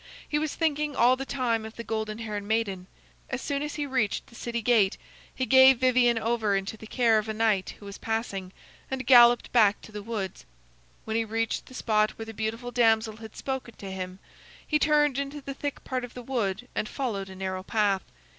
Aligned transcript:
He 0.27 0.39
was 0.39 0.55
thinking 0.55 0.95
all 0.95 1.15
the 1.15 1.27
time 1.27 1.63
of 1.63 1.75
the 1.75 1.83
golden 1.83 2.17
haired 2.17 2.41
maiden. 2.41 2.87
As 3.29 3.39
soon 3.39 3.61
as 3.61 3.75
he 3.75 3.85
reached 3.85 4.25
the 4.25 4.33
city 4.33 4.63
gate 4.63 4.97
he 5.35 5.45
gave 5.45 5.77
Vivien 5.79 6.17
over 6.17 6.55
into 6.55 6.75
the 6.75 6.87
care 6.87 7.19
of 7.19 7.29
a 7.29 7.35
knight 7.35 7.75
who 7.77 7.85
was 7.85 7.99
passing, 7.99 8.51
and 8.89 9.05
galloped 9.05 9.51
back 9.51 9.79
to 9.81 9.91
the 9.91 10.01
woods. 10.01 10.43
When 11.05 11.17
he 11.17 11.23
reached 11.23 11.67
the 11.67 11.75
spot 11.75 12.17
where 12.17 12.25
the 12.25 12.33
beautiful 12.33 12.71
damsel 12.71 13.17
had 13.17 13.35
spoken 13.35 13.75
to 13.75 13.91
him, 13.91 14.17
he 14.67 14.79
turned 14.79 15.19
into 15.19 15.39
the 15.39 15.53
thick 15.53 15.83
part 15.83 16.03
of 16.03 16.15
the 16.15 16.23
wood 16.23 16.67
and 16.73 16.89
followed 16.89 17.29
a 17.29 17.35
narrow 17.35 17.61
path. 17.61 18.01